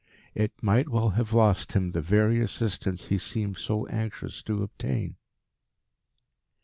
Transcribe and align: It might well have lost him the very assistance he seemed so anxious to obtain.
It 0.33 0.63
might 0.63 0.89
well 0.89 1.11
have 1.11 1.31
lost 1.31 1.73
him 1.73 1.91
the 1.91 2.01
very 2.01 2.41
assistance 2.41 3.09
he 3.09 3.19
seemed 3.19 3.57
so 3.57 3.85
anxious 3.85 4.41
to 4.41 4.63
obtain. 4.63 5.15